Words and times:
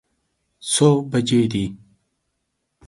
څو 0.71 0.89
بجې 1.11 1.41
دي؟ 1.51 1.65